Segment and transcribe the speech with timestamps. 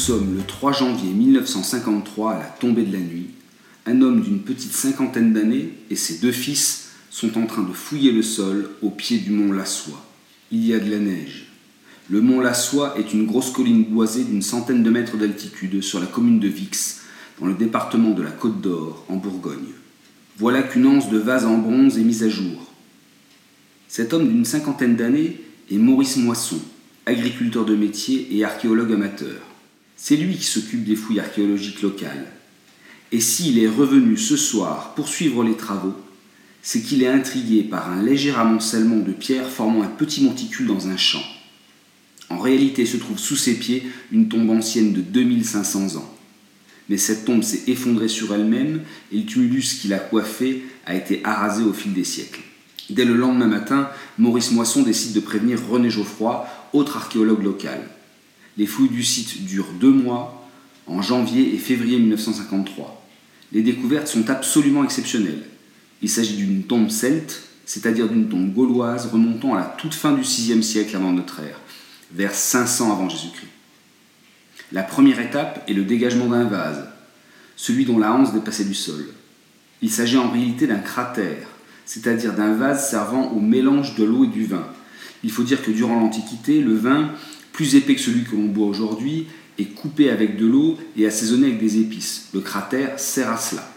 [0.00, 3.26] sommes le 3 janvier 1953 à la tombée de la nuit,
[3.84, 8.10] un homme d'une petite cinquantaine d'années et ses deux fils sont en train de fouiller
[8.10, 10.02] le sol au pied du mont Lassois.
[10.50, 11.48] Il y a de la neige.
[12.08, 16.06] Le mont Lassois est une grosse colline boisée d'une centaine de mètres d'altitude sur la
[16.06, 17.02] commune de Vix,
[17.38, 19.74] dans le département de la Côte d'Or, en Bourgogne.
[20.38, 22.72] Voilà qu'une anse de vase en bronze est mise à jour.
[23.86, 26.58] Cet homme d'une cinquantaine d'années est Maurice Moisson,
[27.04, 29.49] agriculteur de métier et archéologue amateur.
[30.02, 32.26] C'est lui qui s'occupe des fouilles archéologiques locales.
[33.12, 35.94] Et s'il est revenu ce soir poursuivre les travaux,
[36.62, 40.88] c'est qu'il est intrigué par un léger amoncellement de pierres formant un petit monticule dans
[40.88, 41.22] un champ.
[42.30, 46.14] En réalité se trouve sous ses pieds une tombe ancienne de 2500 ans.
[46.88, 48.80] Mais cette tombe s'est effondrée sur elle-même
[49.12, 52.40] et le tumulus qui l'a coiffée a été arasé au fil des siècles.
[52.88, 57.82] Dès le lendemain matin, Maurice Moisson décide de prévenir René Geoffroy, autre archéologue local.
[58.56, 60.48] Les fouilles du site durent deux mois,
[60.86, 63.06] en janvier et février 1953.
[63.52, 65.44] Les découvertes sont absolument exceptionnelles.
[66.02, 70.22] Il s'agit d'une tombe celte, c'est-à-dire d'une tombe gauloise remontant à la toute fin du
[70.22, 71.60] VIe siècle avant notre ère,
[72.12, 73.46] vers 500 avant Jésus-Christ.
[74.72, 76.88] La première étape est le dégagement d'un vase,
[77.56, 79.04] celui dont la hanse dépassait du sol.
[79.82, 81.48] Il s'agit en réalité d'un cratère,
[81.86, 84.66] c'est-à-dire d'un vase servant au mélange de l'eau et du vin.
[85.22, 87.12] Il faut dire que durant l'Antiquité, le vin,
[87.60, 89.26] plus épais que celui que l'on boit aujourd'hui,
[89.58, 92.30] est coupé avec de l'eau et assaisonné avec des épices.
[92.32, 93.70] Le cratère sert à cela.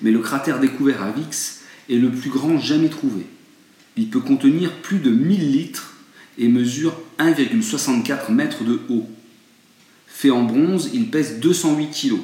[0.00, 3.26] Mais le cratère découvert à Vix est le plus grand jamais trouvé.
[3.98, 5.92] Il peut contenir plus de 1000 litres
[6.38, 9.10] et mesure 1,64 mètres de haut.
[10.06, 12.16] Fait en bronze, il pèse 208 kg.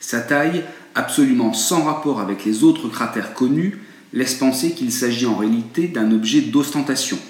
[0.00, 0.64] Sa taille,
[0.96, 3.78] absolument sans rapport avec les autres cratères connus,
[4.12, 7.20] laisse penser qu'il s'agit en réalité d'un objet d'ostentation.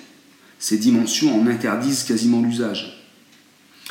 [0.64, 3.06] Ses dimensions en interdisent quasiment l'usage.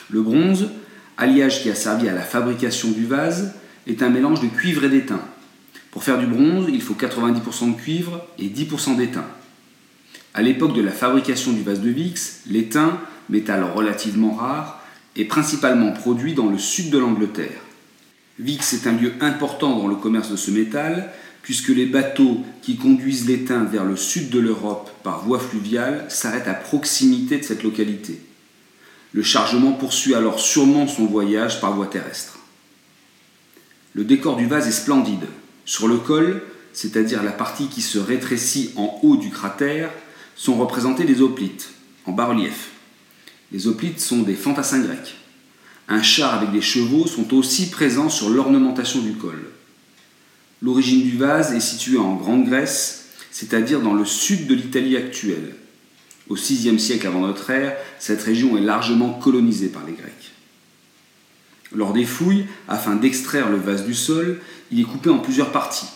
[0.09, 0.71] Le bronze,
[1.17, 3.53] alliage qui a servi à la fabrication du vase,
[3.85, 5.21] est un mélange de cuivre et d'étain.
[5.91, 9.23] Pour faire du bronze, il faut 90% de cuivre et 10% d'étain.
[10.33, 14.81] À l'époque de la fabrication du vase de Vix, l'étain, métal relativement rare,
[15.15, 17.61] est principalement produit dans le sud de l'Angleterre.
[18.39, 21.13] Vix est un lieu important dans le commerce de ce métal
[21.43, 26.47] puisque les bateaux qui conduisent l'étain vers le sud de l'Europe par voie fluviale s'arrêtent
[26.47, 28.19] à proximité de cette localité.
[29.11, 32.39] Le chargement poursuit alors sûrement son voyage par voie terrestre.
[33.93, 35.27] Le décor du vase est splendide.
[35.65, 39.91] Sur le col, c'est-à-dire la partie qui se rétrécit en haut du cratère,
[40.35, 41.69] sont représentés des hoplites,
[42.05, 42.71] en bas-relief.
[43.51, 45.15] Les hoplites sont des fantassins grecs.
[45.89, 49.45] Un char avec des chevaux sont aussi présents sur l'ornementation du col.
[50.63, 55.55] L'origine du vase est située en Grande Grèce, c'est-à-dire dans le sud de l'Italie actuelle.
[56.29, 60.31] Au VIe siècle avant notre ère, cette région est largement colonisée par les Grecs.
[61.75, 64.39] Lors des fouilles, afin d'extraire le vase du sol,
[64.71, 65.89] il est coupé en plusieurs parties.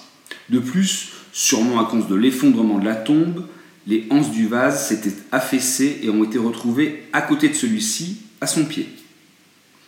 [0.50, 3.48] De plus, sûrement à cause de l'effondrement de la tombe,
[3.86, 8.48] les anses du vase s'étaient affaissées et ont été retrouvées à côté de celui-ci, à
[8.48, 8.90] son pied.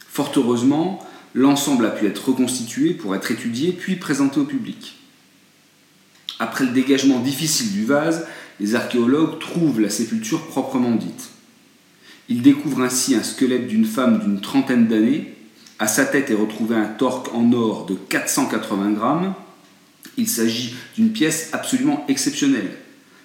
[0.07, 4.95] Fort heureusement, l'ensemble a pu être reconstitué pour être étudié puis présenté au public.
[6.39, 8.25] Après le dégagement difficile du vase,
[8.59, 11.29] les archéologues trouvent la sépulture proprement dite.
[12.29, 15.33] Ils découvrent ainsi un squelette d'une femme d'une trentaine d'années.
[15.79, 19.33] À sa tête est retrouvé un torque en or de 480 grammes.
[20.17, 22.71] Il s'agit d'une pièce absolument exceptionnelle.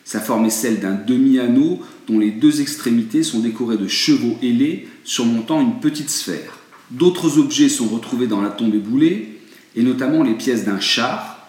[0.04, 4.88] Sa forme est celle d'un demi-anneau dont les deux extrémités sont décorées de chevaux ailés
[5.04, 6.58] surmontant une petite sphère.
[6.90, 9.40] D'autres objets sont retrouvés dans la tombe éboulée,
[9.76, 11.48] et notamment les pièces d'un char,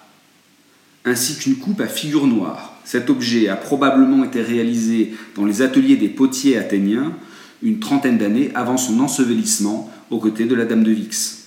[1.03, 2.73] ainsi qu'une coupe à figure noire.
[2.83, 7.13] Cet objet a probablement été réalisé dans les ateliers des potiers athéniens
[7.61, 11.45] une trentaine d'années avant son ensevelissement aux côtés de la Dame de Vix.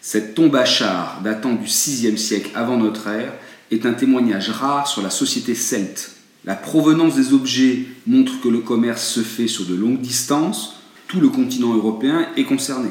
[0.00, 3.32] Cette tombe à char datant du VIe siècle avant notre ère
[3.70, 6.16] est un témoignage rare sur la société celte.
[6.44, 10.74] La provenance des objets montre que le commerce se fait sur de longues distances,
[11.06, 12.90] tout le continent européen est concerné.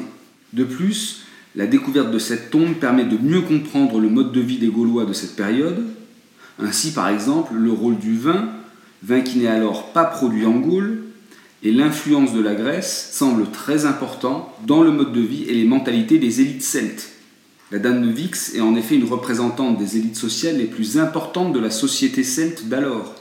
[0.52, 1.22] De plus,
[1.54, 5.04] la découverte de cette tombe permet de mieux comprendre le mode de vie des Gaulois
[5.04, 5.84] de cette période.
[6.58, 8.48] Ainsi, par exemple, le rôle du vin,
[9.02, 11.02] vin qui n'est alors pas produit en Gaule,
[11.62, 15.64] et l'influence de la Grèce semblent très importants dans le mode de vie et les
[15.64, 17.10] mentalités des élites celtes.
[17.70, 21.52] La dame de Vix est en effet une représentante des élites sociales les plus importantes
[21.52, 23.14] de la société celte d'alors.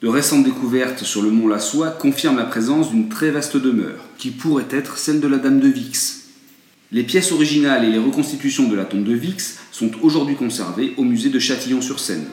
[0.00, 4.30] De récentes découvertes sur le mont Lassois confirment la présence d'une très vaste demeure, qui
[4.30, 6.21] pourrait être celle de la dame de Vix.
[6.94, 11.04] Les pièces originales et les reconstitutions de la tombe de Vix sont aujourd'hui conservées au
[11.04, 12.26] musée de Châtillon-sur-Seine.